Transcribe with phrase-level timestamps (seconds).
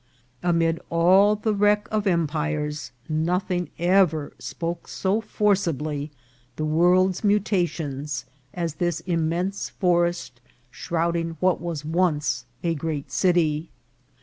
[0.41, 6.09] Amid all the wreck of empires, nothing ever spoke so forcibly
[6.55, 10.41] the world's mu tations as this immense forest
[10.71, 13.69] shrouding what was once a great city.